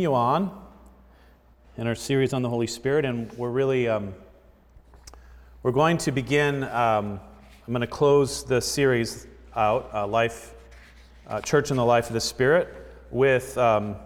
[0.00, 0.56] continue on
[1.76, 4.14] in our series on the Holy Spirit, and we're really um,
[5.64, 6.62] we're going to begin.
[6.62, 7.18] Um,
[7.66, 9.26] I'm going to close the series
[9.56, 10.54] out, uh, life,
[11.26, 12.68] uh, church in the life of the Spirit,
[13.10, 13.96] with um,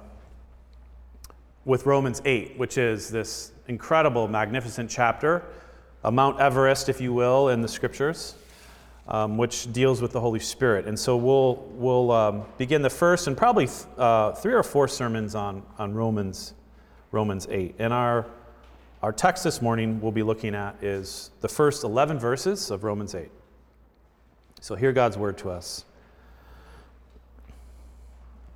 [1.67, 5.45] with Romans eight, which is this incredible, magnificent chapter,
[6.05, 8.37] a Mount Everest, if you will, in the Scriptures
[9.09, 10.87] um, which deals with the Holy Spirit.
[10.87, 14.89] And so we'll, we'll um, begin the first and probably th- uh, three or four
[14.89, 16.55] sermons on, on Romans,
[17.11, 17.75] Romans 8.
[17.79, 18.27] And our,
[19.03, 23.15] our text this morning we'll be looking at is the first 11 verses of Romans
[23.15, 23.29] 8.
[24.61, 25.85] So hear God's word to us.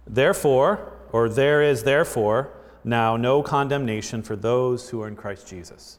[0.07, 2.51] Therefore, or there is therefore
[2.85, 5.99] now no condemnation for those who are in Christ Jesus.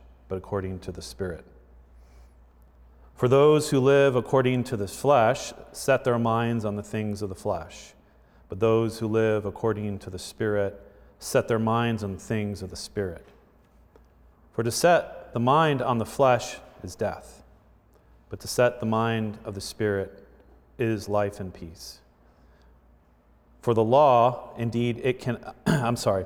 [0.31, 1.43] but according to the Spirit.
[3.15, 7.27] For those who live according to the flesh set their minds on the things of
[7.27, 7.91] the flesh,
[8.47, 10.81] but those who live according to the Spirit
[11.19, 13.25] set their minds on the things of the Spirit.
[14.53, 17.43] For to set the mind on the flesh is death,
[18.29, 20.25] but to set the mind of the Spirit
[20.79, 21.99] is life and peace.
[23.61, 26.25] For the law, indeed, it can, I'm sorry,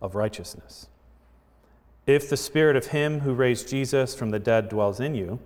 [0.00, 0.88] of righteousness.
[2.06, 5.40] If the spirit of him who raised Jesus from the dead dwells in you,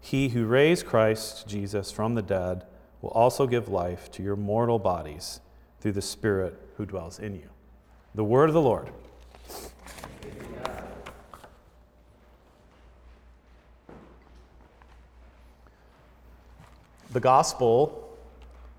[0.00, 2.64] he who raised Christ Jesus from the dead
[3.02, 5.40] will also give life to your mortal bodies
[5.80, 7.48] through the spirit who dwells in you.
[8.14, 8.88] The word of the Lord.
[17.12, 18.16] The gospel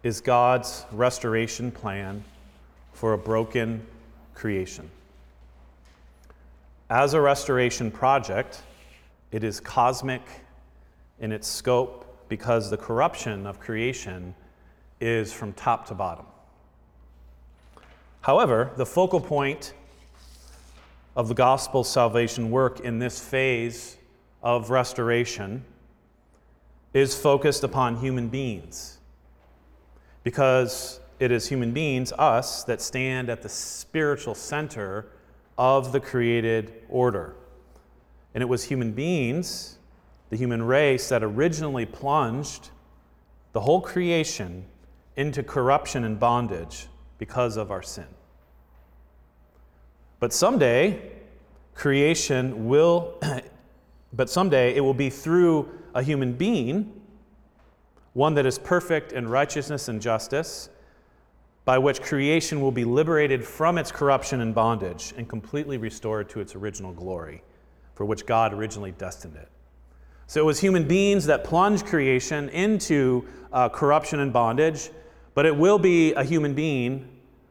[0.03, 2.23] is God's restoration plan
[2.93, 3.85] for a broken
[4.37, 4.89] creation.
[6.91, 8.61] As a restoration project,
[9.31, 10.21] it is cosmic
[11.19, 14.35] in its scope because the corruption of creation
[15.01, 16.25] is from top to bottom.
[18.21, 19.73] However, the focal point
[21.15, 23.97] of the gospel salvation work in this phase
[24.43, 25.65] of restoration
[26.93, 28.99] is focused upon human beings
[30.23, 35.07] because it is human beings, us, that stand at the spiritual center
[35.57, 37.35] of the created order.
[38.35, 39.79] And it was human beings,
[40.29, 42.69] the human race, that originally plunged
[43.53, 44.65] the whole creation
[45.15, 48.05] into corruption and bondage because of our sin.
[50.19, 51.11] But someday,
[51.73, 53.19] creation will,
[54.13, 57.01] but someday it will be through a human being,
[58.13, 60.69] one that is perfect in righteousness and justice
[61.67, 66.39] by which creation will be liberated from its corruption and bondage and completely restored to
[66.39, 67.43] its original glory,
[67.93, 69.49] for which God originally destined it.
[70.27, 74.91] So it was human beings that plunged creation into uh, corruption and bondage,
[75.33, 77.05] but it will be a human being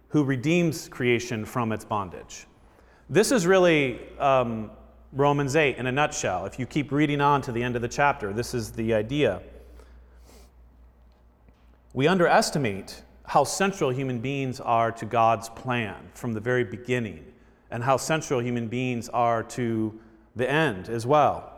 [0.09, 2.47] who redeems creation from its bondage.
[3.11, 4.71] This is really um,
[5.13, 6.47] Romans 8 in a nutshell.
[6.47, 9.43] If you keep reading on to the end of the chapter, this is the idea.
[11.93, 17.25] We underestimate how central human beings are to God's plan from the very beginning,
[17.71, 19.99] and how central human beings are to
[20.37, 21.53] the end as well.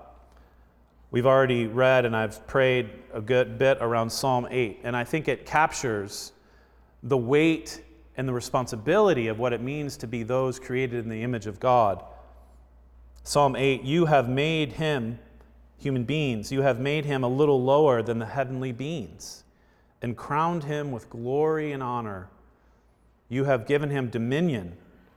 [1.11, 5.29] We've already read and I've prayed a good bit around Psalm 8, and I think
[5.29, 6.33] it captures
[7.03, 7.83] the weight
[8.17, 11.61] and the responsibility of what it means to be those created in the image of
[11.61, 12.03] God.
[13.25, 15.19] Psalm 8 You have made him,
[15.77, 19.45] human beings, you have made him a little lower than the heavenly beings
[20.03, 22.29] and crowned him with glory and honor.
[23.29, 24.77] You have given him dominion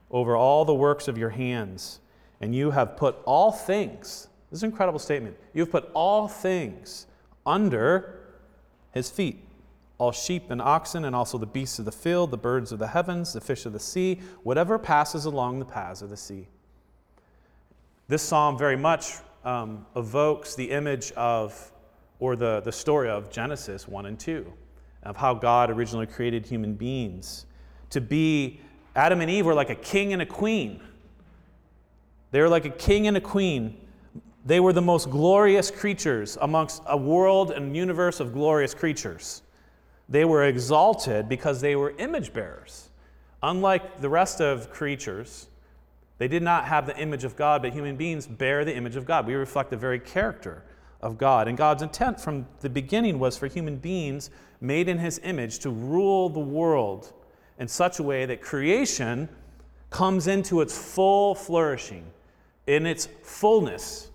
[0.10, 2.00] over all the works of your hands,
[2.42, 7.06] and you have put all things, this is an incredible statement, you've put all things
[7.46, 8.20] under
[8.94, 9.46] his feet.
[9.98, 12.88] all sheep and oxen, and also the beasts of the field, the birds of the
[12.88, 16.48] heavens, the fish of the sea, whatever passes along the paths of the sea.
[18.08, 19.14] This psalm very much
[19.46, 21.72] um, evokes the image of,
[22.20, 24.52] or the, the story of Genesis 1 and 2,
[25.04, 27.46] of how God originally created human beings.
[27.92, 28.62] To be,
[28.96, 30.82] Adam and Eve were like a king and a queen.
[32.32, 33.78] They were like a king and a queen.
[34.46, 39.42] They were the most glorious creatures amongst a world and universe of glorious creatures.
[40.10, 42.90] They were exalted because they were image bearers.
[43.44, 45.48] Unlike the rest of creatures,
[46.18, 49.06] they did not have the image of God, but human beings bear the image of
[49.06, 49.26] God.
[49.26, 50.64] We reflect the very character
[51.02, 51.48] of God.
[51.48, 54.30] And God's intent from the beginning was for human beings
[54.62, 57.12] made in his image to rule the world
[57.60, 59.28] in such a way that creation
[59.90, 62.06] comes into its full flourishing,
[62.68, 64.10] in its fullness,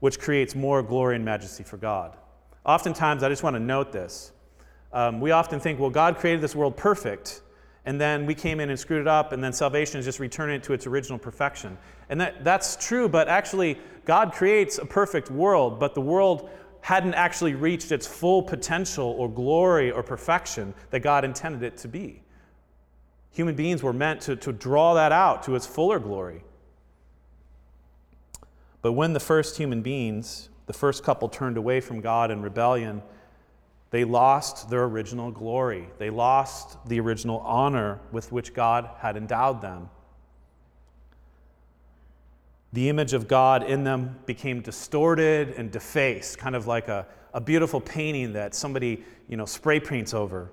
[0.00, 2.16] which creates more glory and majesty for God.
[2.66, 4.32] Oftentimes, I just want to note this.
[4.92, 7.42] Um, we often think, well, God created this world perfect,
[7.86, 10.56] and then we came in and screwed it up, and then salvation is just returning
[10.56, 11.78] it to its original perfection.
[12.08, 16.50] And that, that's true, but actually, God creates a perfect world, but the world
[16.82, 21.88] hadn't actually reached its full potential or glory or perfection that God intended it to
[21.88, 22.22] be.
[23.32, 26.42] Human beings were meant to, to draw that out to its fuller glory.
[28.82, 33.02] But when the first human beings the first couple turned away from God in rebellion,
[33.90, 35.88] they lost their original glory.
[35.98, 39.90] They lost the original honor with which God had endowed them.
[42.72, 47.40] The image of God in them became distorted and defaced, kind of like a, a
[47.40, 50.50] beautiful painting that somebody you know, spray paints over.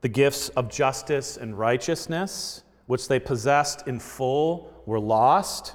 [0.00, 5.74] The gifts of justice and righteousness, which they possessed in full, were lost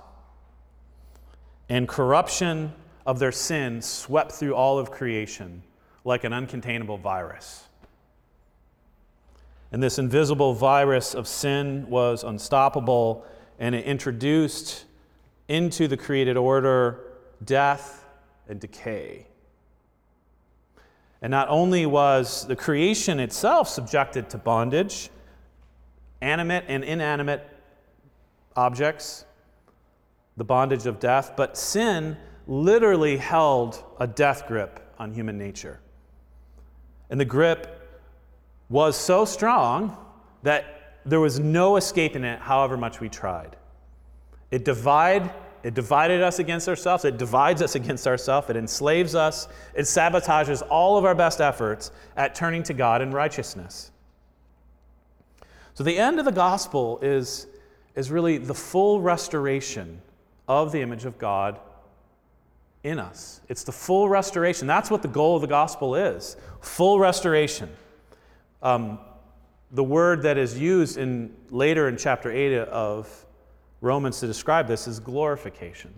[1.69, 2.73] and corruption
[3.05, 5.63] of their sin swept through all of creation
[6.05, 7.67] like an uncontainable virus.
[9.73, 13.25] And this invisible virus of sin was unstoppable,
[13.57, 14.85] and it introduced
[15.47, 16.99] into the created order
[17.43, 18.05] death
[18.47, 19.25] and decay.
[21.23, 25.09] And not only was the creation itself subjected to bondage,
[26.21, 27.49] animate and inanimate
[28.55, 29.25] objects,
[30.37, 32.15] the bondage of death, but sin
[32.45, 35.79] literally held a death grip on human nature.
[37.09, 37.82] And the grip
[38.69, 39.97] was so strong
[40.43, 43.55] that there was no escaping it, however much we tried.
[44.51, 45.31] It, divide,
[45.63, 50.61] it divided us against ourselves, it divides us against ourselves, it enslaves us, it sabotages
[50.69, 53.91] all of our best efforts at turning to God in righteousness.
[55.73, 57.47] So the end of the gospel is,
[57.95, 60.01] is really the full restoration
[60.47, 61.59] of the image of God
[62.83, 63.41] in us.
[63.49, 64.67] It's the full restoration.
[64.67, 67.69] That's what the goal of the gospel is full restoration.
[68.63, 68.97] Um,
[69.71, 73.25] the word that is used in later in chapter 8 of
[73.81, 75.93] Romans to describe this is glorification.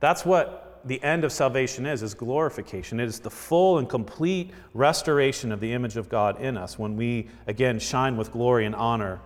[0.00, 2.98] That's what the end of salvation is, is glorification.
[2.98, 6.96] It is the full and complete restoration of the image of God in us when
[6.96, 9.20] we again shine with glory and honor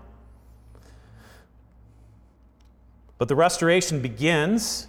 [3.22, 4.88] But the restoration begins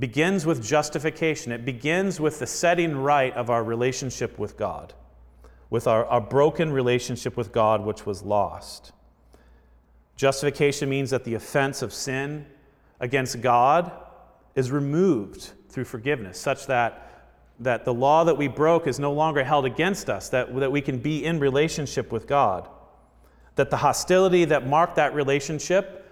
[0.00, 1.52] begins with justification.
[1.52, 4.92] It begins with the setting right of our relationship with God,
[5.70, 8.92] with our, our broken relationship with God, which was lost.
[10.16, 12.46] Justification means that the offense of sin
[13.00, 13.92] against God
[14.54, 17.30] is removed through forgiveness, such that,
[17.60, 20.80] that the law that we broke is no longer held against us, that, that we
[20.80, 22.68] can be in relationship with God.
[23.56, 26.10] That the hostility that marked that relationship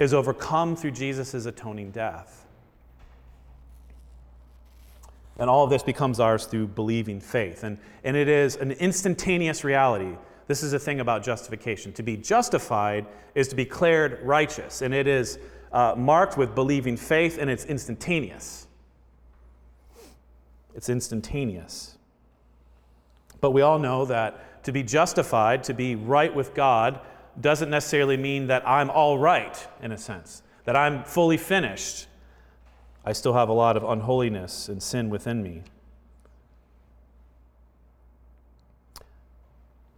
[0.00, 2.46] is overcome through Jesus' atoning death.
[5.38, 7.62] And all of this becomes ours through believing faith.
[7.62, 10.16] And, and it is an instantaneous reality.
[10.48, 11.92] This is the thing about justification.
[11.92, 15.38] To be justified is to be declared righteous, and it is
[15.72, 18.66] uh, marked with believing faith, and it's instantaneous.
[20.74, 21.98] It's instantaneous.
[23.40, 27.00] But we all know that to be justified, to be right with God,
[27.40, 32.06] doesn't necessarily mean that I'm all right, in a sense, that I'm fully finished.
[33.08, 35.62] I still have a lot of unholiness and sin within me.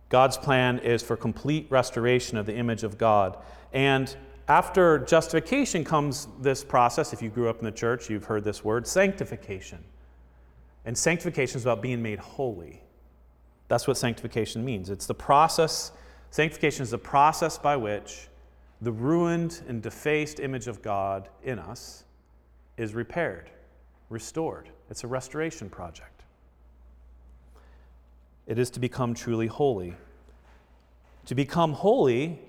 [0.08, 3.36] God's plan is for complete restoration of the image of God.
[3.72, 4.14] And
[4.46, 7.12] after justification comes this process.
[7.12, 9.82] If you grew up in the church, you've heard this word sanctification.
[10.84, 12.80] And sanctification is about being made holy.
[13.66, 14.88] That's what sanctification means.
[14.88, 15.90] It's the process
[16.30, 18.28] Sanctification is the process by which
[18.80, 22.04] the ruined and defaced image of God in us
[22.80, 23.50] is repaired.
[24.08, 24.70] restored.
[24.88, 26.22] It's a restoration project.
[28.46, 29.94] It is to become truly holy.
[31.26, 32.40] To become holy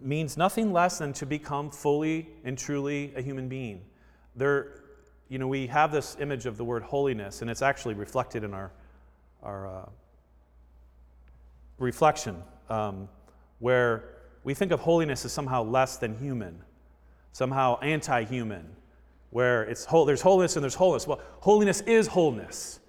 [0.00, 3.82] means nothing less than to become fully and truly a human being.
[4.36, 4.80] There,
[5.28, 8.54] you know, we have this image of the word holiness, and it's actually reflected in
[8.54, 8.70] our,
[9.42, 9.88] our uh,
[11.78, 13.08] reflection, um,
[13.58, 14.04] where
[14.44, 16.62] we think of holiness as somehow less than human,
[17.32, 18.76] somehow anti human,
[19.32, 21.06] where it's whole, there's holiness and there's wholeness.
[21.06, 22.80] Well, holiness is wholeness.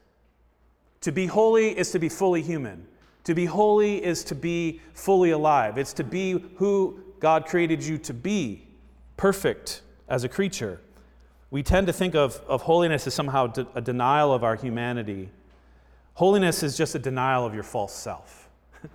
[1.02, 2.86] To be holy is to be fully human.
[3.24, 5.78] To be holy is to be fully alive.
[5.78, 8.68] It's to be who God created you to be,
[9.16, 10.82] perfect as a creature.
[11.50, 15.30] We tend to think of, of holiness as somehow de- a denial of our humanity.
[16.16, 18.50] Holiness is just a denial of your false self.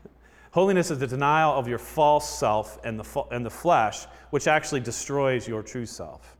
[0.50, 4.80] holiness is the denial of your false self and the, and the flesh, which actually
[4.80, 6.37] destroys your true self.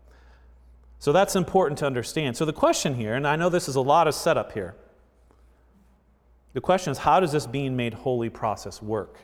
[0.99, 2.37] So that's important to understand.
[2.37, 4.75] So the question here, and I know this is a lot of setup here,
[6.55, 9.19] the question is how does this being made holy process work?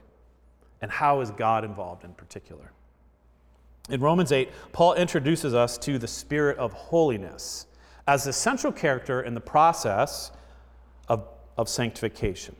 [0.81, 2.71] And how is God involved in particular?
[3.91, 7.67] In Romans 8, Paul introduces us to the spirit of holiness
[8.07, 10.31] as the central character in the process
[11.09, 11.27] of,
[11.57, 12.55] of sanctification.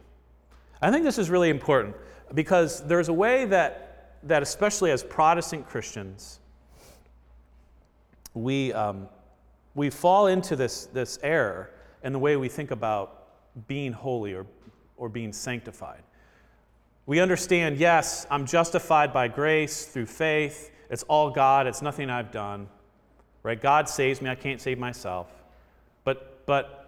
[0.83, 1.97] I think this is really important
[2.35, 6.41] because there's a way that, that especially as Protestant Christians,
[8.35, 9.09] we, um,
[9.75, 11.71] we fall into this, this error
[12.03, 13.29] in the way we think about
[13.67, 14.47] being holy or,
[14.97, 16.03] or being sanctified.
[17.07, 20.71] We understand, yes, I'm justified by grace through faith.
[20.91, 22.69] It's all God, it's nothing I've done.
[23.43, 23.61] Right?
[23.61, 25.31] God saves me, I can't save myself.
[26.05, 26.81] But but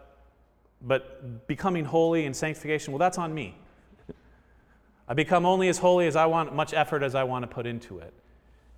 [0.83, 3.57] but becoming holy and sanctification, well, that's on me.
[5.09, 7.67] I become only as holy as I want, much effort as I want to put
[7.67, 8.13] into it.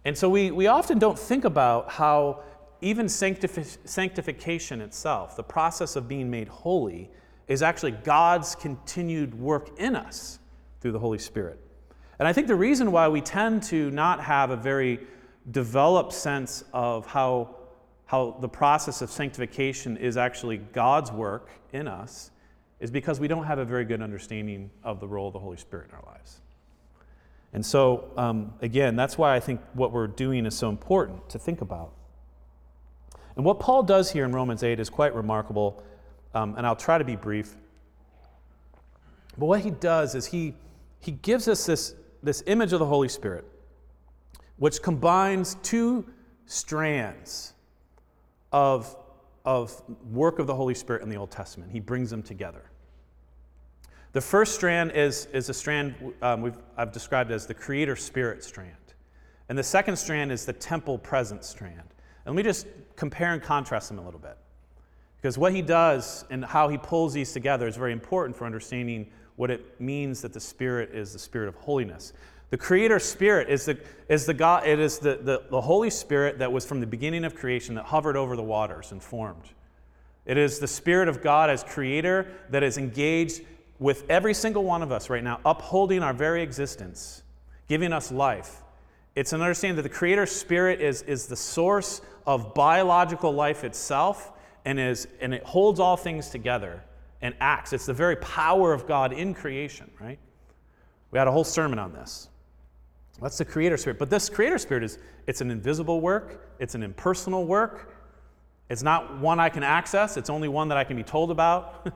[0.04, 2.42] And so we, we often don't think about how
[2.80, 7.11] even sanctifi- sanctification itself, the process of being made holy,
[7.49, 10.38] is actually God's continued work in us
[10.80, 11.58] through the Holy Spirit.
[12.18, 15.00] And I think the reason why we tend to not have a very
[15.50, 17.56] developed sense of how,
[18.06, 22.30] how the process of sanctification is actually God's work in us
[22.80, 25.56] is because we don't have a very good understanding of the role of the Holy
[25.56, 26.40] Spirit in our lives.
[27.52, 31.38] And so, um, again, that's why I think what we're doing is so important to
[31.38, 31.92] think about.
[33.38, 35.83] And what Paul does here in Romans 8 is quite remarkable,
[36.35, 37.57] um, and I'll try to be brief.
[39.38, 40.54] But what he does is he
[41.00, 43.45] he gives us this, this image of the Holy Spirit,
[44.57, 46.04] which combines two
[46.47, 47.54] strands
[48.52, 48.97] of,
[49.45, 49.80] of
[50.11, 51.71] work of the Holy Spirit in the Old Testament.
[51.71, 52.62] He brings them together.
[54.12, 58.73] The first strand is, is a strand um, I've described as the Creator Spirit strand.
[59.49, 61.95] And the second strand is the temple presence strand.
[62.28, 64.37] And let me just compare and contrast them a little bit.
[65.16, 69.11] Because what he does and how he pulls these together is very important for understanding
[69.37, 72.12] what it means that the Spirit is the Spirit of holiness.
[72.50, 73.78] The Creator Spirit is the,
[74.11, 77.25] is the God, it is the, the, the Holy Spirit that was from the beginning
[77.25, 79.49] of creation that hovered over the waters and formed.
[80.26, 83.40] It is the Spirit of God as Creator that is engaged
[83.78, 87.23] with every single one of us right now, upholding our very existence,
[87.68, 88.61] giving us life.
[89.18, 94.32] It's an understanding that the Creator Spirit is, is the source of biological life itself
[94.66, 96.85] and, is, and it holds all things together
[97.23, 97.73] and acts.
[97.73, 100.18] It's the very power of God in creation, right?
[101.11, 102.28] We had a whole sermon on this.
[103.23, 103.99] That's the creator spirit.
[103.99, 107.94] But this creator spirit is it's an invisible work, it's an impersonal work.
[108.68, 111.90] It's not one I can access, it's only one that I can be told about.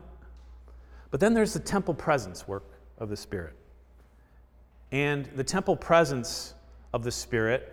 [1.10, 2.64] but then there's the temple presence work
[2.96, 3.54] of the spirit.
[4.92, 6.54] And the temple presence
[6.94, 7.70] of the spirit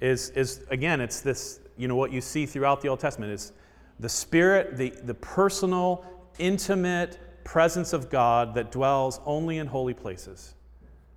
[0.00, 3.52] is, is again, it's this, you know, what you see throughout the Old Testament is
[4.00, 6.04] the spirit, the, the personal
[6.38, 10.54] intimate presence of God that dwells only in holy places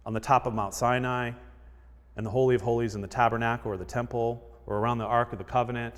[0.05, 1.31] on the top of Mount Sinai,
[2.15, 5.31] and the Holy of Holies in the tabernacle or the temple, or around the Ark
[5.31, 5.95] of the Covenant.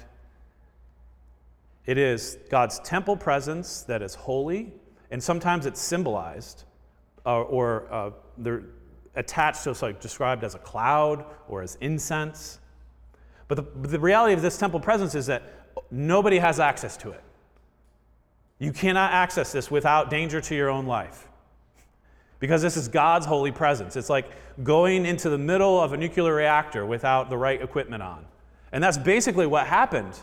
[1.86, 4.74] It is God's temple presence that is holy,
[5.12, 6.64] and sometimes it's symbolized
[7.26, 8.64] uh, or uh, they're
[9.16, 12.60] attached to, like described as a cloud or as incense.
[13.48, 15.44] But the, but the reality of this temple presence is that
[15.92, 17.24] nobody has access to it.
[18.60, 21.27] You cannot access this without danger to your own life.
[22.39, 23.96] Because this is God's holy presence.
[23.96, 24.30] It's like
[24.63, 28.25] going into the middle of a nuclear reactor without the right equipment on.
[28.72, 30.20] And that's basically what happened.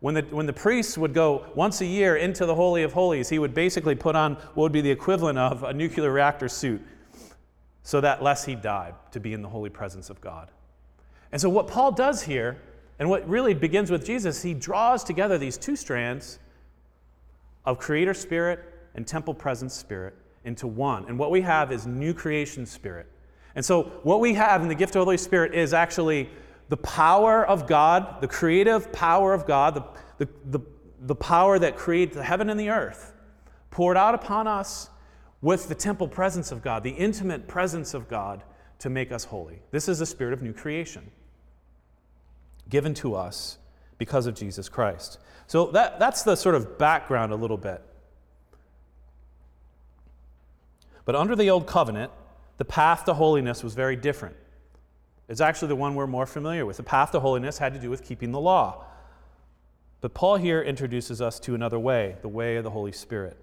[0.00, 3.28] When the, when the priests would go once a year into the Holy of Holies,
[3.28, 6.82] he would basically put on what would be the equivalent of a nuclear reactor suit
[7.82, 10.50] so that lest he died to be in the holy presence of God.
[11.34, 12.58] And so, what Paul does here,
[13.00, 16.38] and what really begins with Jesus, he draws together these two strands
[17.64, 18.60] of Creator Spirit
[18.94, 20.14] and Temple Presence Spirit
[20.44, 21.06] into one.
[21.08, 23.10] And what we have is new creation spirit.
[23.56, 26.30] And so, what we have in the gift of the Holy Spirit is actually
[26.68, 29.82] the power of God, the creative power of God, the,
[30.18, 30.64] the, the,
[31.00, 33.12] the power that creates the heaven and the earth,
[33.72, 34.88] poured out upon us
[35.42, 38.44] with the temple presence of God, the intimate presence of God
[38.78, 39.62] to make us holy.
[39.72, 41.10] This is the spirit of new creation
[42.68, 43.58] given to us
[43.98, 45.18] because of Jesus Christ.
[45.46, 47.82] So that, that's the sort of background a little bit.
[51.04, 52.10] But under the old covenant,
[52.56, 54.36] the path to holiness was very different.
[55.28, 56.76] It's actually the one we're more familiar with.
[56.76, 58.84] The path to holiness had to do with keeping the law.
[60.00, 63.36] But Paul here introduces us to another way, the way of the Holy Spirit.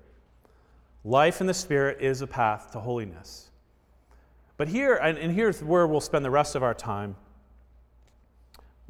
[1.03, 3.49] Life in the Spirit is a path to holiness.
[4.57, 7.15] But here, and here's where we'll spend the rest of our time,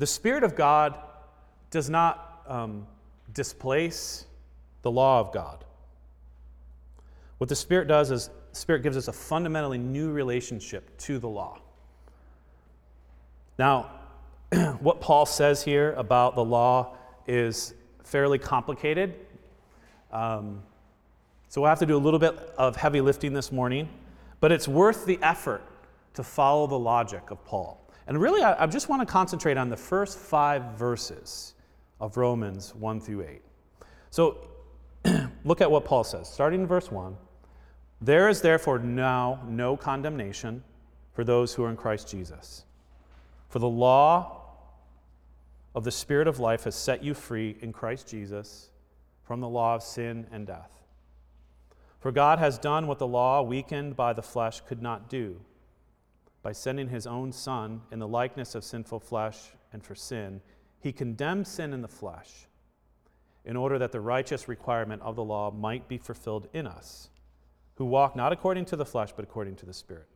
[0.02, 0.98] the Spirit of God
[1.70, 2.88] does not um,
[3.36, 4.26] displace
[4.82, 5.64] the law of God.
[7.38, 11.60] What the Spirit does is Spirit gives us a fundamentally new relationship to the law.
[13.60, 13.92] Now,
[14.80, 19.14] what Paul says here about the law is fairly complicated.
[20.12, 20.64] Um,
[21.48, 23.88] so we'll have to do a little bit of heavy lifting this morning,
[24.40, 25.62] but it's worth the effort
[26.16, 27.81] to follow the logic of Paul.
[28.12, 31.54] And really, I, I just want to concentrate on the first five verses
[32.02, 33.42] of Romans 1 through 8.
[34.10, 34.50] So
[35.46, 37.16] look at what Paul says, starting in verse 1.
[38.02, 40.62] There is therefore now no condemnation
[41.14, 42.66] for those who are in Christ Jesus.
[43.48, 44.42] For the law
[45.74, 48.72] of the Spirit of life has set you free in Christ Jesus
[49.24, 50.72] from the law of sin and death.
[52.02, 55.40] For God has done what the law, weakened by the flesh, could not do
[56.44, 60.42] by sending his own Son in the likeness of sinful flesh and for sin.
[60.80, 62.48] He condemned sin in the flesh
[63.46, 67.10] in order that the righteous requirement of the law might be fulfilled in us
[67.76, 70.08] who walk not according to the flesh, but according to the Spirit.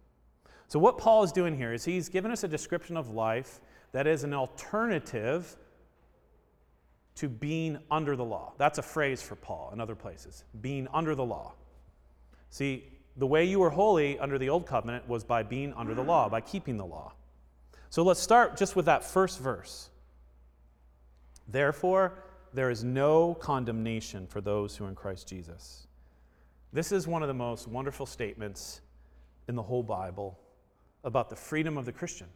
[0.67, 3.59] So, what Paul is doing here is he's given us a description of life
[3.91, 5.55] that is an alternative
[7.15, 8.53] to being under the law.
[8.57, 11.53] That's a phrase for Paul in other places being under the law.
[12.49, 12.83] See,
[13.17, 16.27] the way you were holy under the old covenant was by being under the law,
[16.27, 17.13] by keeping the law.
[17.89, 19.89] So let's start just with that first verse.
[21.47, 22.13] Therefore,
[22.53, 25.87] there is no condemnation for those who are in Christ Jesus.
[26.73, 28.81] This is one of the most wonderful statements
[29.47, 30.37] in the whole Bible
[31.03, 32.27] about the freedom of the Christian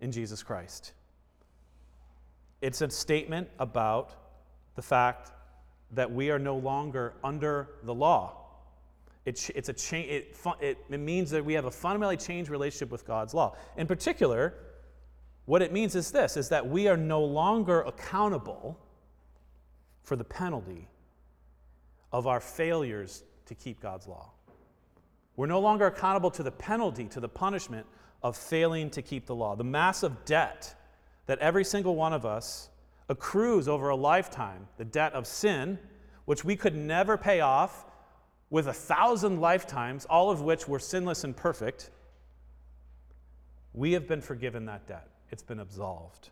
[0.00, 0.92] in Jesus Christ.
[2.60, 4.12] It's a statement about
[4.76, 5.32] the fact
[5.92, 8.41] that we are no longer under the law.
[9.24, 12.90] It, it's a cha- it, it, it means that we have a fundamentally changed relationship
[12.90, 13.56] with God's law.
[13.76, 14.54] In particular,
[15.44, 18.78] what it means is this is that we are no longer accountable
[20.02, 20.88] for the penalty
[22.12, 24.32] of our failures to keep God's law.
[25.36, 27.86] We're no longer accountable to the penalty, to the punishment
[28.22, 29.56] of failing to keep the law.
[29.56, 30.74] The massive debt
[31.26, 32.68] that every single one of us
[33.08, 35.78] accrues over a lifetime, the debt of sin,
[36.24, 37.86] which we could never pay off
[38.52, 41.88] with a thousand lifetimes, all of which were sinless and perfect,
[43.72, 45.08] we have been forgiven that debt.
[45.30, 46.28] It's been absolved.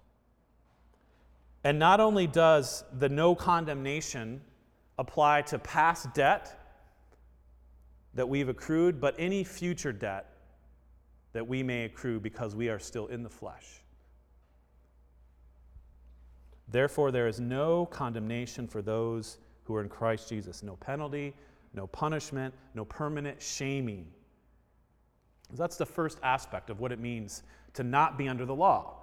[1.65, 4.43] And not only does the no condemnation
[4.99, 6.61] apply to past debt
[8.13, 10.27] that we've accrued, but any future debt
[11.33, 13.81] that we may accrue because we are still in the flesh.
[16.69, 20.63] Therefore, there is no condemnation for those who are in Christ Jesus.
[20.63, 21.35] No penalty,
[21.75, 24.07] no punishment, no permanent shaming.
[25.53, 27.43] That's the first aspect of what it means
[27.75, 28.97] to not be under the law.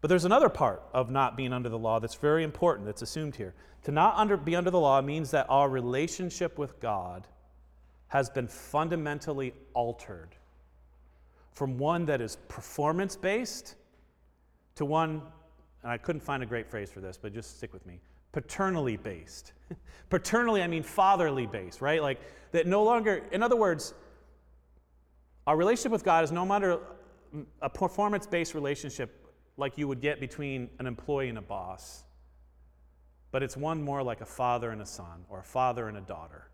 [0.00, 3.36] But there's another part of not being under the law that's very important that's assumed
[3.36, 3.54] here.
[3.84, 7.28] To not under, be under the law means that our relationship with God
[8.08, 10.36] has been fundamentally altered
[11.52, 13.76] from one that is performance based
[14.74, 15.22] to one,
[15.82, 18.00] and I couldn't find a great phrase for this, but just stick with me
[18.32, 19.52] paternally based.
[20.10, 22.02] paternally, I mean fatherly based, right?
[22.02, 22.20] Like
[22.52, 23.94] that no longer, in other words,
[25.46, 26.80] our relationship with God is no longer
[27.60, 29.18] a performance based relationship
[29.56, 32.04] like you would get between an employee and a boss,
[33.30, 36.00] but it's one more like a father and a son or a father and a
[36.00, 36.48] daughter.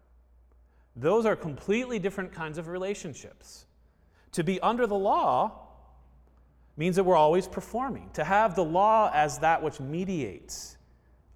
[0.96, 3.66] Those are completely different kinds of relationships.
[4.32, 5.68] To be under the law
[6.76, 8.10] means that we're always performing.
[8.14, 10.77] To have the law as that which mediates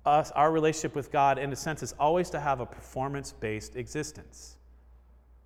[0.04, 3.76] us, our relationship with God, in a sense, is always to have a performance based
[3.76, 4.56] existence.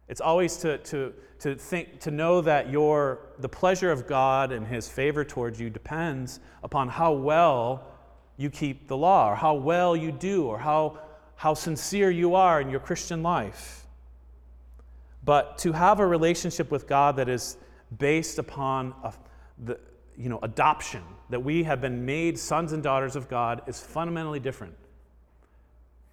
[0.08, 4.66] It's always to, to, to, think, to know that your, the pleasure of God and
[4.66, 7.86] His favor towards you depends upon how well
[8.36, 10.98] you keep the law, or how well you do, or how,
[11.36, 13.86] how sincere you are in your Christian life.
[15.24, 17.56] But to have a relationship with God that is
[17.98, 19.12] based upon a,
[19.64, 19.80] the,
[20.18, 24.40] you know, adoption, that we have been made sons and daughters of God, is fundamentally
[24.40, 24.74] different.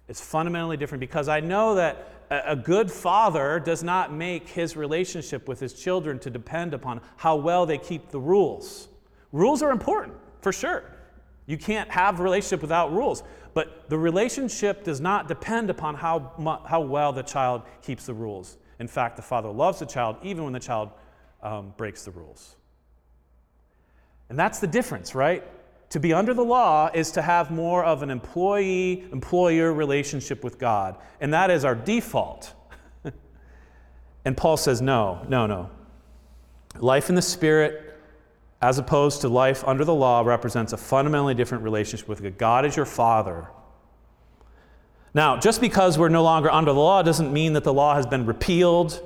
[0.08, 5.48] It's fundamentally different because I know that a good father does not make his relationship
[5.48, 8.88] with his children to depend upon how well they keep the rules.
[9.32, 10.84] Rules are important, for sure.
[11.46, 13.22] You can't have a relationship without rules.
[13.52, 18.58] But the relationship does not depend upon how, how well the child keeps the rules.
[18.80, 20.90] In fact, the father loves the child even when the child
[21.42, 22.56] um, breaks the rules.
[24.28, 25.42] And that's the difference, right?
[25.90, 30.58] To be under the law is to have more of an employee employer relationship with
[30.58, 30.96] God.
[31.20, 32.52] And that is our default.
[34.24, 35.70] and Paul says, no, no, no.
[36.78, 38.00] Life in the Spirit,
[38.60, 42.38] as opposed to life under the law, represents a fundamentally different relationship with God.
[42.38, 43.46] God is your Father.
[45.14, 48.04] Now, just because we're no longer under the law doesn't mean that the law has
[48.04, 49.00] been repealed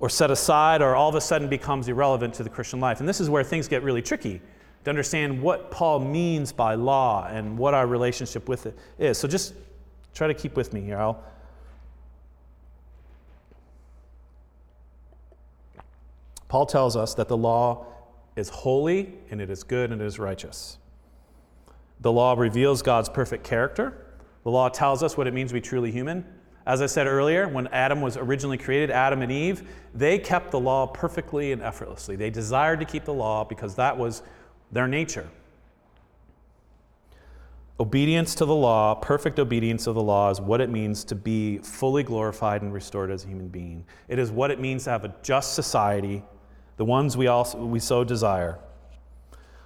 [0.00, 3.00] or set aside or all of a sudden becomes irrelevant to the Christian life.
[3.00, 4.40] And this is where things get really tricky
[4.84, 9.18] to understand what Paul means by law and what our relationship with it is.
[9.18, 9.54] So just
[10.14, 10.98] try to keep with me here.
[10.98, 11.22] I'll,
[16.48, 17.86] Paul tells us that the law
[18.36, 20.78] is holy and it is good and it is righteous.
[22.00, 24.06] The law reveals God's perfect character.
[24.44, 26.24] The law tells us what it means to be truly human.
[26.68, 30.60] As I said earlier, when Adam was originally created, Adam and Eve, they kept the
[30.60, 32.14] law perfectly and effortlessly.
[32.14, 34.22] They desired to keep the law because that was
[34.70, 35.26] their nature.
[37.80, 41.56] Obedience to the law, perfect obedience to the law, is what it means to be
[41.56, 43.86] fully glorified and restored as a human being.
[44.06, 46.22] It is what it means to have a just society,
[46.76, 48.58] the ones we, also, we so desire.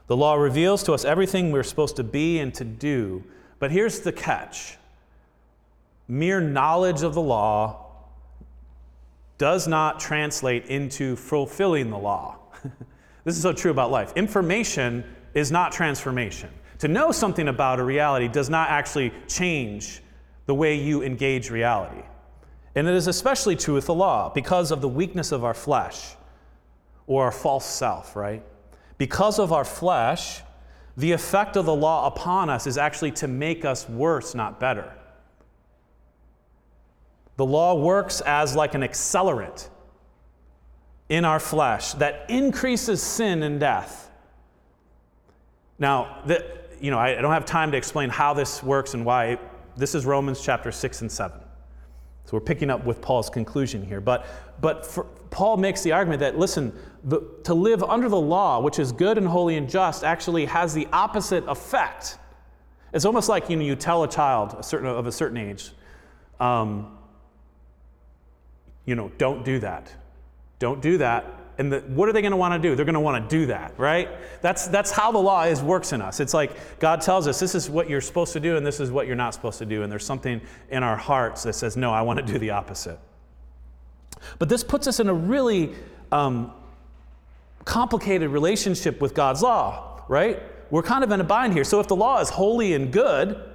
[0.07, 3.25] The law reveals to us everything we're supposed to be and to do,
[3.59, 4.77] but here's the catch
[6.13, 7.87] mere knowledge of the law
[9.39, 12.39] does not translate into fulfilling the law.
[13.25, 14.13] This is so true about life.
[14.17, 16.51] Information is not transformation.
[16.81, 20.03] To know something about a reality does not actually change
[20.47, 22.03] the way you engage reality.
[22.75, 26.17] And it is especially true with the law because of the weakness of our flesh
[27.07, 28.45] or our false self, right?
[28.99, 30.41] Because of our flesh,
[30.97, 34.93] the effect of the law upon us is actually to make us worse, not better.
[37.43, 39.69] The law works as like an accelerant
[41.09, 44.09] in our flesh that increases sin and death.
[45.77, 46.47] Now, the,
[46.81, 49.41] you know, I don't have time to explain how this works and why.
[49.77, 51.41] This is Romans chapter 6 and 7.
[52.27, 54.01] So we're picking up with Paul's conclusion here.
[54.01, 54.25] But,
[54.61, 58.79] but for, Paul makes the argument that, listen, the, to live under the law, which
[58.79, 62.19] is good and holy and just, actually has the opposite effect.
[62.93, 65.73] It's almost like you know, you tell a child a certain, of a certain age,
[66.39, 66.99] um,
[68.85, 69.93] you know, don't do that.
[70.59, 71.25] Don't do that.
[71.59, 72.75] And the, what are they going to want to do?
[72.75, 74.09] They're going to want to do that, right?
[74.41, 76.19] That's, that's how the law is works in us.
[76.19, 78.91] It's like God tells us this is what you're supposed to do and this is
[78.91, 79.83] what you're not supposed to do.
[79.83, 80.41] And there's something
[80.71, 82.99] in our hearts that says, no, I want to do the opposite.
[84.39, 85.75] But this puts us in a really
[86.11, 86.53] um,
[87.65, 90.43] complicated relationship with God's law, right?
[90.71, 91.65] We're kind of in a bind here.
[91.65, 93.52] So if the law is holy and good,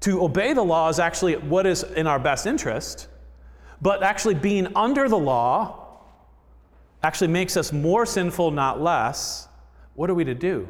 [0.00, 3.08] to obey the law is actually what is in our best interest.
[3.82, 6.00] But actually, being under the law
[7.02, 9.48] actually makes us more sinful, not less.
[9.94, 10.68] What are we to do?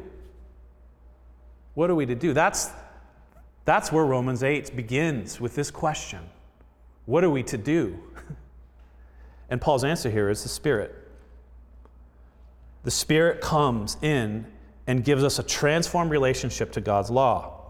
[1.73, 2.33] What are we to do?
[2.33, 2.69] That's,
[3.65, 6.21] that's where Romans 8 begins with this question
[7.05, 7.99] What are we to do?
[9.49, 10.95] And Paul's answer here is the Spirit.
[12.83, 14.47] The Spirit comes in
[14.87, 17.60] and gives us a transformed relationship to God's law.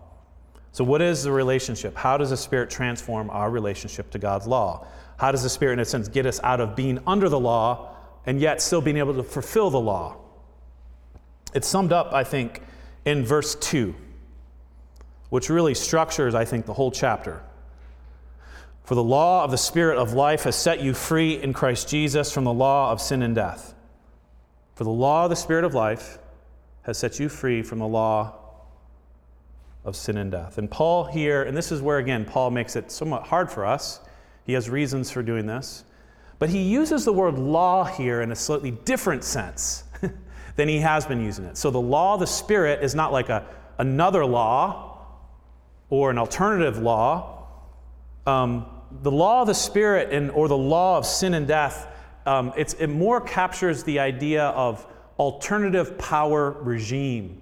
[0.73, 1.95] So, what is the relationship?
[1.95, 4.87] How does the Spirit transform our relationship to God's law?
[5.17, 7.95] How does the Spirit, in a sense, get us out of being under the law
[8.25, 10.17] and yet still being able to fulfill the law?
[11.53, 12.61] It's summed up, I think,
[13.03, 13.93] in verse 2,
[15.29, 17.43] which really structures, I think, the whole chapter.
[18.83, 22.31] For the law of the Spirit of life has set you free in Christ Jesus
[22.31, 23.73] from the law of sin and death.
[24.75, 26.17] For the law of the Spirit of life
[26.83, 28.40] has set you free from the law
[29.83, 30.57] of sin and death.
[30.57, 33.99] And Paul here, and this is where, again, Paul makes it somewhat hard for us
[34.43, 35.83] he has reasons for doing this.
[36.39, 39.83] But he uses the word law here in a slightly different sense
[40.55, 41.57] than he has been using it.
[41.57, 43.45] So the law of the Spirit is not like a,
[43.77, 45.05] another law
[45.89, 47.47] or an alternative law.
[48.25, 48.65] Um,
[49.03, 51.87] the law of the Spirit and, or the law of sin and death,
[52.25, 54.85] um, it more captures the idea of
[55.19, 57.40] alternative power regime,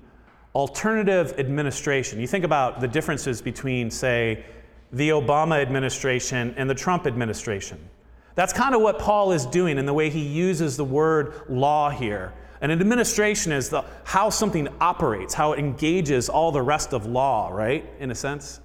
[0.60, 2.20] alternative administration.
[2.20, 4.44] You think about the differences between, say,
[4.92, 7.80] the Obama administration and the Trump administration.
[8.36, 11.90] That's kind of what Paul is doing in the way he uses the word law
[11.90, 12.34] here.
[12.60, 17.06] And an administration is the, how something operates, how it engages all the rest of
[17.06, 17.90] law, right?
[18.02, 18.60] In a sense.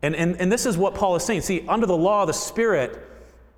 [0.00, 1.42] And, and, and this is what Paul is saying.
[1.42, 3.06] See, under the law of the Spirit,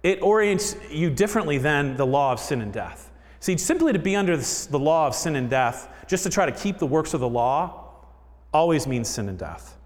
[0.02, 3.09] it orients you differently than the law of sin and death.
[3.40, 6.52] See, simply to be under the law of sin and death, just to try to
[6.52, 7.94] keep the works of the law,
[8.52, 9.76] always means sin and death.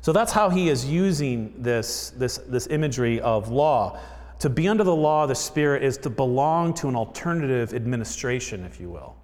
[0.00, 3.98] So that's how he is using this, this, this imagery of law.
[4.40, 8.64] To be under the law of the Spirit is to belong to an alternative administration,
[8.64, 9.16] if you will.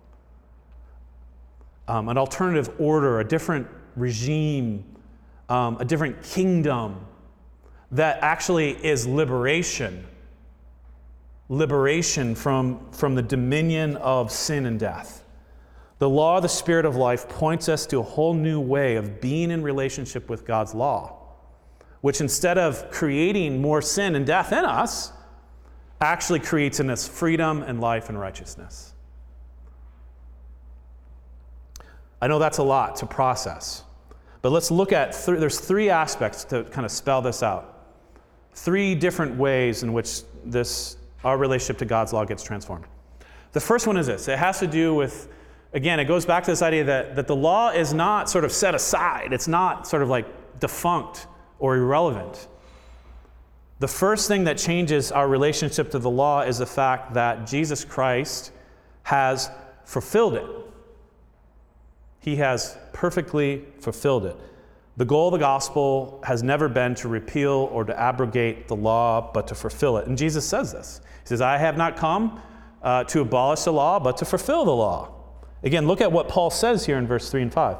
[1.86, 4.84] Um, an alternative order, a different regime,
[5.48, 7.04] um, a different kingdom
[7.92, 10.06] that actually is liberation.
[11.50, 15.24] Liberation from, from the dominion of sin and death.
[15.98, 19.20] The law of the Spirit of life points us to a whole new way of
[19.20, 21.20] being in relationship with God's law
[22.00, 25.12] which instead of creating more sin and death in us,
[26.00, 28.94] actually creates in us freedom and life and righteousness.
[32.22, 33.84] I know that's a lot to process,
[34.40, 37.88] but let's look at th- there's three aspects to kind of spell this out.
[38.54, 42.86] Three different ways in which this our relationship to God's law gets transformed.
[43.52, 44.28] The first one is this.
[44.28, 45.28] It has to do with
[45.72, 48.52] again, it goes back to this idea that, that the law is not sort of
[48.52, 49.32] set aside.
[49.32, 50.26] It's not sort of like
[50.58, 51.26] defunct
[51.58, 52.48] or irrelevant.
[53.78, 57.84] The first thing that changes our relationship to the law is the fact that Jesus
[57.84, 58.52] Christ
[59.04, 59.50] has
[59.84, 60.46] fulfilled it.
[62.20, 64.36] He has perfectly fulfilled it.
[64.96, 69.30] The goal of the gospel has never been to repeal or to abrogate the law,
[69.32, 70.06] but to fulfill it.
[70.06, 72.40] And Jesus says this He says, I have not come
[72.82, 75.14] uh, to abolish the law, but to fulfill the law.
[75.62, 77.76] Again, look at what Paul says here in verse 3 and 5.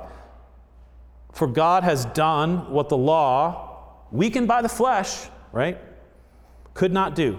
[1.33, 5.79] For God has done what the law, weakened by the flesh, right,
[6.75, 7.39] could not do.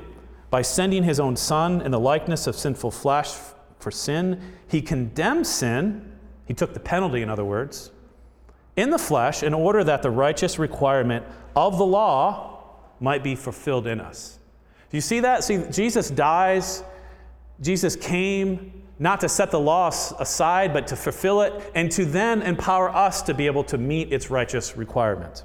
[0.49, 3.33] By sending his own Son in the likeness of sinful flesh
[3.79, 6.11] for sin, he condemned sin.
[6.45, 7.91] He took the penalty, in other words,
[8.75, 12.63] in the flesh in order that the righteous requirement of the law
[12.99, 14.39] might be fulfilled in us.
[14.89, 15.43] Do you see that?
[15.43, 16.83] See, Jesus dies,
[17.61, 22.43] Jesus came not to set the law aside, but to fulfill it, and to then
[22.43, 25.43] empower us to be able to meet its righteous requirement.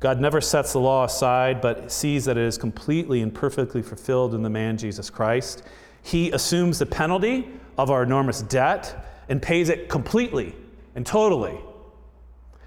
[0.00, 4.34] God never sets the law aside, but sees that it is completely and perfectly fulfilled
[4.34, 5.62] in the man Jesus Christ.
[6.02, 7.48] He assumes the penalty
[7.78, 10.54] of our enormous debt and pays it completely
[10.96, 11.60] and totally.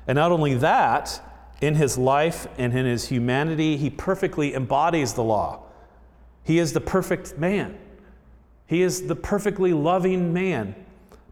[0.08, 1.22] And not only that,
[1.60, 5.64] in his life and in his humanity, he perfectly embodies the law.
[6.46, 7.78] He is the perfect man.
[8.66, 10.74] He is the perfectly loving man,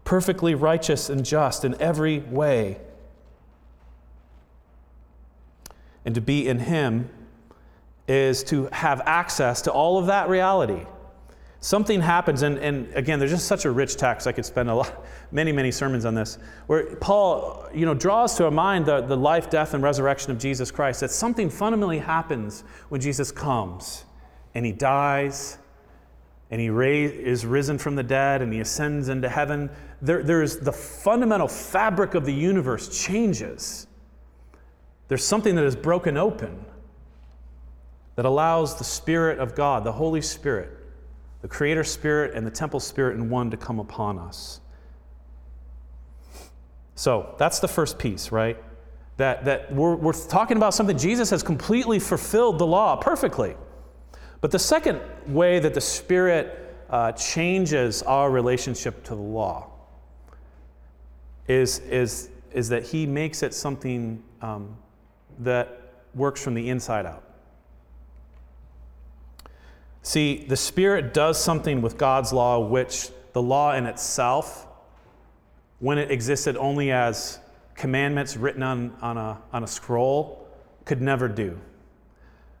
[0.04, 2.78] perfectly righteous and just in every way.
[6.08, 7.10] and to be in Him
[8.08, 10.86] is to have access to all of that reality.
[11.60, 14.26] Something happens, and, and again, there's just such a rich text.
[14.26, 18.36] I could spend a lot, many, many sermons on this, where Paul, you know, draws
[18.36, 21.00] to our mind the, the life, death, and resurrection of Jesus Christ.
[21.00, 24.04] That something fundamentally happens when Jesus comes,
[24.54, 25.58] and he dies,
[26.50, 29.68] and he is risen from the dead, and he ascends into heaven.
[30.00, 33.88] There, there's the fundamental fabric of the universe changes
[35.08, 36.64] there's something that is broken open
[38.14, 40.70] that allows the Spirit of God, the Holy Spirit,
[41.42, 44.60] the Creator Spirit, and the Temple Spirit in one to come upon us.
[46.94, 48.56] So that's the first piece, right?
[49.18, 53.54] That, that we're, we're talking about something Jesus has completely fulfilled the law perfectly.
[54.40, 59.70] But the second way that the Spirit uh, changes our relationship to the law
[61.46, 64.76] is, is, is that He makes it something um,
[65.40, 67.27] that works from the inside out.
[70.02, 74.66] See, the Spirit does something with God's law which the law in itself,
[75.80, 77.38] when it existed only as
[77.74, 80.48] commandments written on, on, a, on a scroll,
[80.84, 81.58] could never do.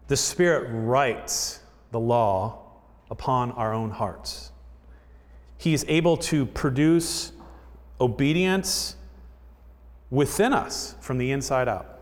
[0.08, 2.62] The Spirit writes the law
[3.10, 4.52] upon our own hearts.
[5.56, 7.32] He is able to produce
[8.00, 8.94] obedience
[10.10, 11.98] within us from the inside out.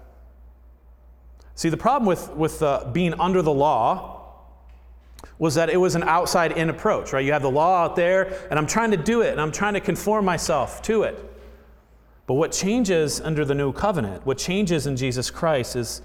[1.55, 4.16] See, the problem with, with uh, being under the law
[5.39, 7.25] was that it was an outside in approach, right?
[7.25, 9.75] You have the law out there, and I'm trying to do it, and I'm trying
[9.75, 11.23] to conform myself to it.
[12.27, 16.03] But what changes under the new covenant, what changes in Jesus Christ, is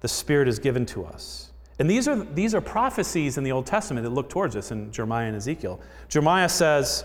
[0.00, 1.50] the Spirit is given to us.
[1.78, 4.92] And these are, these are prophecies in the Old Testament that look towards us in
[4.92, 5.80] Jeremiah and Ezekiel.
[6.08, 7.04] Jeremiah says,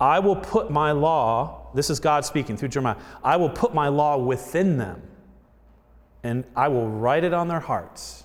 [0.00, 3.88] I will put my law this is God speaking through Jeremiah, I will put my
[3.88, 5.02] law within them,
[6.24, 8.24] and I will write it on their hearts.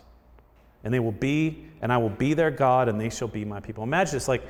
[0.84, 3.60] And they will be, and I will be their God, and they shall be my
[3.60, 3.84] people.
[3.84, 4.44] Imagine this like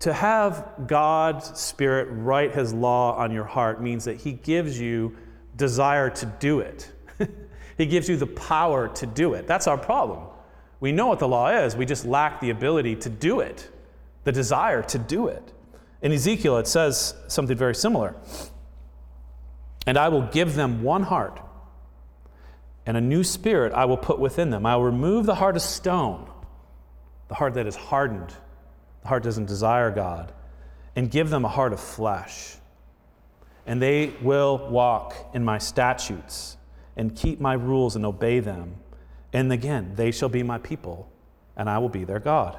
[0.00, 5.16] to have God's Spirit write his law on your heart means that he gives you
[5.56, 6.90] desire to do it.
[7.78, 9.46] he gives you the power to do it.
[9.46, 10.26] That's our problem.
[10.80, 13.70] We know what the law is, we just lack the ability to do it,
[14.24, 15.52] the desire to do it.
[16.02, 18.14] In Ezekiel, it says something very similar.
[19.86, 21.40] And I will give them one heart,
[22.86, 24.64] and a new spirit I will put within them.
[24.64, 26.30] I will remove the heart of stone,
[27.28, 28.32] the heart that is hardened,
[29.02, 30.32] the heart doesn't desire God,
[30.94, 32.54] and give them a heart of flesh.
[33.66, 36.56] And they will walk in my statutes
[36.96, 38.76] and keep my rules and obey them.
[39.32, 41.10] And again, they shall be my people,
[41.56, 42.56] and I will be their God.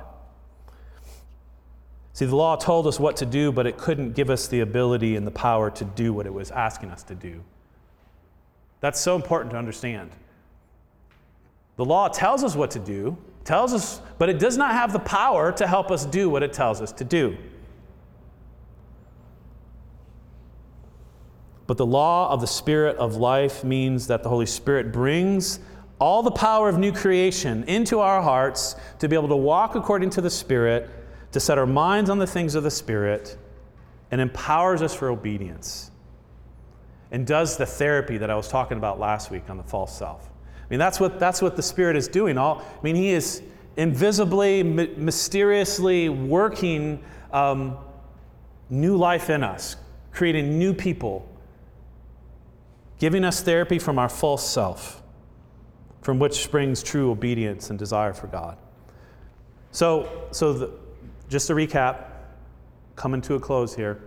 [2.11, 5.15] See, the law told us what to do, but it couldn't give us the ability
[5.15, 7.43] and the power to do what it was asking us to do.
[8.79, 10.11] That's so important to understand.
[11.77, 14.99] The law tells us what to do, tells us, but it does not have the
[14.99, 17.37] power to help us do what it tells us to do.
[21.67, 25.59] But the law of the Spirit of life means that the Holy Spirit brings
[25.99, 30.09] all the power of new creation into our hearts to be able to walk according
[30.11, 30.89] to the Spirit,
[31.31, 33.37] to set our minds on the things of the Spirit,
[34.11, 35.91] and empowers us for obedience.
[37.11, 40.29] And does the therapy that I was talking about last week on the false self.
[40.29, 42.37] I mean, that's what, that's what the Spirit is doing.
[42.37, 43.41] All, I mean, He is
[43.77, 47.77] invisibly, my, mysteriously working um,
[48.69, 49.77] new life in us,
[50.11, 51.27] creating new people,
[52.99, 55.01] giving us therapy from our false self
[56.07, 58.57] from which springs true obedience and desire for God.
[59.71, 60.71] So, so the,
[61.27, 62.05] just to recap,
[62.95, 64.01] coming to a close here.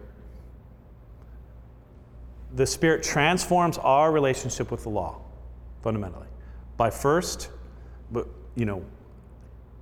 [2.55, 5.21] The Spirit transforms our relationship with the law,
[5.83, 6.27] fundamentally,
[6.77, 7.51] by first,
[8.11, 8.85] but you know,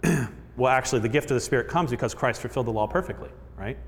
[0.57, 3.79] well, actually, the gift of the Spirit comes because Christ fulfilled the law perfectly, right?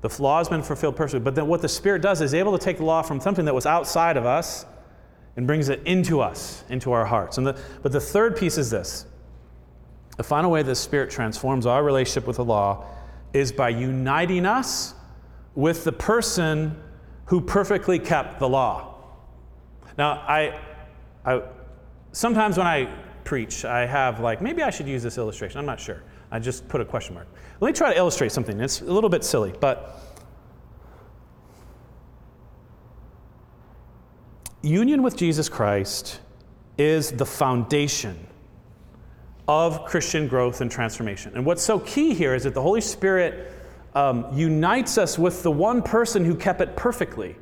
[0.00, 2.64] The law has been fulfilled perfectly, but then what the Spirit does is able to
[2.64, 4.64] take the law from something that was outside of us
[5.36, 7.38] and brings it into us, into our hearts.
[7.38, 9.06] And the, but the third piece is this
[10.16, 12.86] the final way the Spirit transforms our relationship with the law
[13.32, 14.94] is by uniting us
[15.54, 16.80] with the person
[17.26, 18.94] who perfectly kept the law.
[19.98, 20.60] Now, I,
[21.24, 21.42] I
[22.12, 22.88] sometimes when I
[23.24, 25.58] preach, I have like, maybe I should use this illustration.
[25.58, 26.02] I'm not sure.
[26.30, 27.28] I just put a question mark.
[27.60, 28.58] Let me try to illustrate something.
[28.60, 30.00] It's a little bit silly, but
[34.62, 36.20] union with Jesus Christ
[36.78, 38.26] is the foundation
[39.48, 41.32] of Christian growth and transformation.
[41.34, 43.52] And what's so key here is that the Holy Spirit
[43.96, 47.34] um, unites us with the one person who kept it perfectly.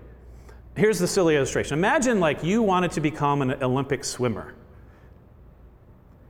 [0.77, 4.55] Here's the silly illustration Imagine like you wanted to become an Olympic swimmer.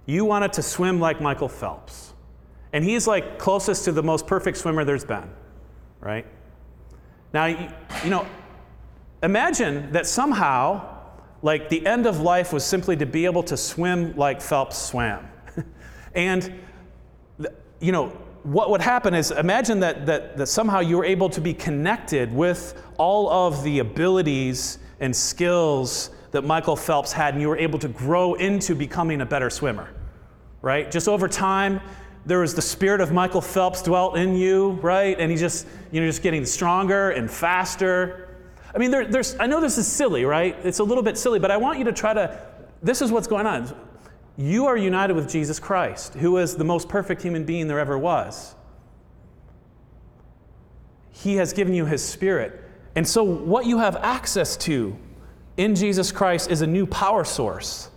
[0.07, 2.13] You wanted to swim like Michael Phelps.
[2.73, 5.31] And he's like closest to the most perfect swimmer there's been,
[6.01, 6.27] right?
[7.33, 7.69] Now, you,
[8.03, 8.27] you know,
[9.25, 10.87] Imagine that somehow,
[11.41, 15.27] like the end of life was simply to be able to swim like Phelps swam.
[16.15, 16.53] and,
[17.81, 18.13] you know,
[18.45, 22.33] what would happen is imagine that, that, that somehow you were able to be connected
[22.33, 27.79] with all of the abilities and skills that Michael Phelps had, and you were able
[27.79, 29.89] to grow into becoming a better swimmer,
[30.63, 30.91] right?
[30.91, 31.81] Just over time,
[32.27, 35.19] there was the spirit of Michael Phelps dwelt in you, right?
[35.19, 38.37] And he just, you know, just getting stronger and faster.
[38.75, 40.57] I mean, there, there's, I know this is silly, right?
[40.65, 42.41] It's a little bit silly, but I want you to try to,
[42.83, 43.75] this is what's going on.
[44.37, 47.97] You are united with Jesus Christ, who is the most perfect human being there ever
[47.97, 48.55] was.
[51.13, 52.61] He has given you his spirit.
[52.97, 54.97] And so, what you have access to
[55.57, 57.91] in Jesus Christ is a new power source.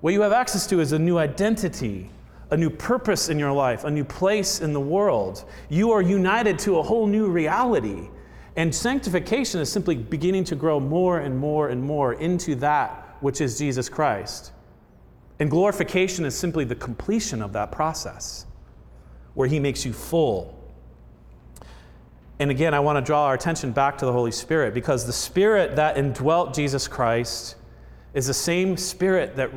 [0.00, 2.10] What you have access to is a new identity,
[2.50, 5.44] a new purpose in your life, a new place in the world.
[5.68, 8.08] You are united to a whole new reality.
[8.56, 13.40] And sanctification is simply beginning to grow more and more and more into that which
[13.40, 14.52] is Jesus Christ.
[15.40, 18.46] And glorification is simply the completion of that process
[19.34, 20.54] where He makes you full.
[22.40, 25.12] And again, I want to draw our attention back to the Holy Spirit because the
[25.12, 27.56] Spirit that indwelt Jesus Christ
[28.14, 29.50] is the same Spirit that,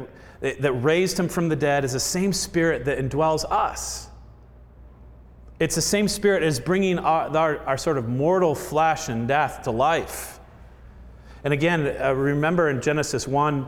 [0.62, 4.10] that raised Him from the dead, is the same Spirit that indwells us.
[5.62, 9.62] It's the same spirit as bringing our, our, our sort of mortal flesh and death
[9.66, 10.40] to life.
[11.44, 13.68] And again, uh, remember in Genesis 1,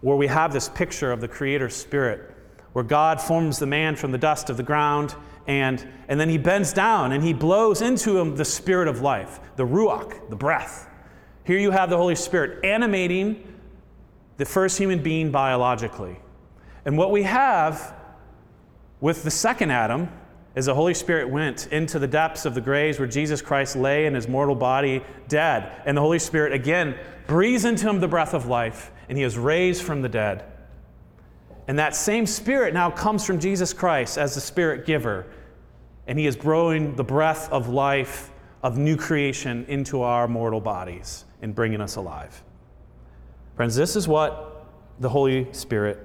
[0.00, 2.34] where we have this picture of the Creator Spirit,
[2.72, 5.14] where God forms the man from the dust of the ground
[5.48, 9.40] and, and then he bends down and he blows into him the spirit of life,
[9.56, 10.86] the ruach, the breath.
[11.44, 13.42] Here you have the Holy Spirit animating
[14.36, 16.18] the first human being biologically.
[16.84, 17.94] And what we have
[19.00, 20.10] with the second Adam
[20.54, 24.04] is the Holy Spirit went into the depths of the graves where Jesus Christ lay
[24.06, 25.72] in his mortal body dead.
[25.86, 26.96] And the Holy Spirit again
[27.26, 30.44] breathes into him the breath of life, and he is raised from the dead.
[31.68, 35.26] And that same Spirit now comes from Jesus Christ as the Spirit giver.
[36.06, 38.32] And He is growing the breath of life,
[38.62, 42.42] of new creation into our mortal bodies and bringing us alive.
[43.54, 44.64] Friends, this is what
[44.98, 46.04] the Holy Spirit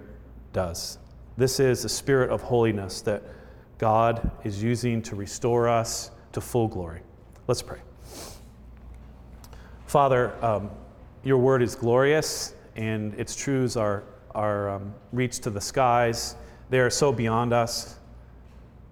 [0.52, 0.98] does.
[1.38, 3.24] This is the Spirit of holiness that
[3.78, 7.02] God is using to restore us to full glory.
[7.48, 7.80] Let's pray.
[9.88, 10.70] Father, um,
[11.24, 14.04] your word is glorious and its truths are
[14.36, 16.36] are um, reached to the skies.
[16.70, 18.00] They are so beyond us.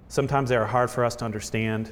[0.07, 1.91] Sometimes they are hard for us to understand.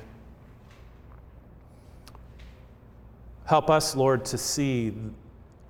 [3.46, 4.94] Help us, Lord, to see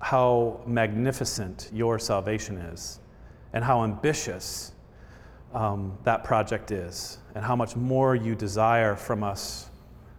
[0.00, 3.00] how magnificent your salvation is
[3.52, 4.72] and how ambitious
[5.54, 9.70] um, that project is and how much more you desire from us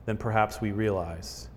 [0.05, 1.49] than perhaps we realize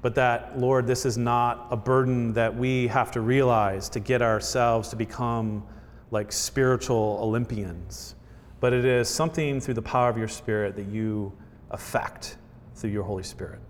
[0.00, 4.22] but that, Lord, this is not a burden that we have to realize to get
[4.22, 5.66] ourselves to become
[6.10, 8.14] like spiritual Olympians,
[8.60, 11.32] but it is something through the power of your Spirit that you
[11.70, 12.36] affect
[12.74, 13.60] through your Holy Spirit.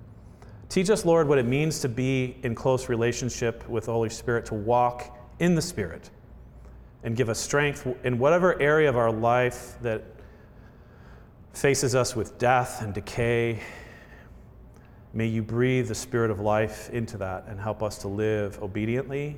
[0.69, 4.45] Teach us, Lord, what it means to be in close relationship with the Holy Spirit,
[4.47, 6.11] to walk in the Spirit,
[7.03, 10.05] and give us strength in whatever area of our life that
[11.55, 13.61] faces us with death and decay
[15.19, 19.35] May you breathe the spirit of life into that and help us to live obediently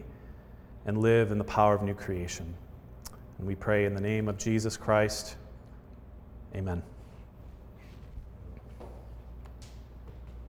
[0.84, 2.54] and live in the power of new creation.
[3.38, 5.36] And we pray in the name of Jesus Christ.
[6.54, 6.82] Amen.